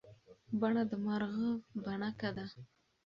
[0.59, 1.49] بڼه د مارغه
[1.83, 2.45] بڼکه ده.